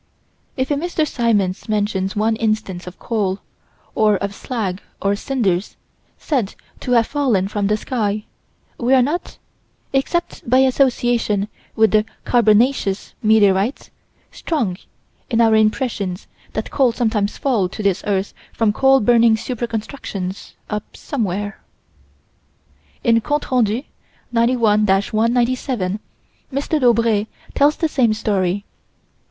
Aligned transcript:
If 0.57 0.71
a 0.71 0.73
Mr. 0.73 1.07
Symons 1.07 1.69
mentions 1.69 2.15
one 2.15 2.35
instance 2.37 2.87
of 2.87 2.97
coal, 2.97 3.37
or 3.93 4.15
of 4.17 4.33
slag 4.33 4.81
or 4.99 5.15
cinders, 5.15 5.75
said 6.17 6.55
to 6.79 6.93
have 6.93 7.05
fallen 7.05 7.47
from 7.47 7.67
the 7.67 7.77
sky, 7.77 8.25
we 8.79 8.95
are 8.95 9.03
not 9.03 9.37
except 9.93 10.49
by 10.49 10.57
association 10.57 11.49
with 11.75 11.91
the 11.91 12.03
"carbonaceous" 12.25 13.13
meteorites 13.21 13.91
strong 14.31 14.75
in 15.29 15.39
our 15.39 15.55
impression 15.55 16.17
that 16.53 16.71
coal 16.71 16.91
sometimes 16.91 17.37
falls 17.37 17.69
to 17.73 17.83
this 17.83 18.03
earth 18.07 18.33
from 18.51 18.73
coal 18.73 19.01
burning 19.01 19.37
super 19.37 19.67
constructions 19.67 20.55
up 20.67 20.97
somewhere 20.97 21.61
In 23.03 23.21
Comptes 23.21 23.49
Rendus, 23.51 23.85
91 24.31 24.87
197, 24.87 25.91
M. 26.51 26.57
Daubrée 26.57 27.27
tells 27.53 27.75
the 27.75 27.87
same 27.87 28.15
story. 28.15 28.65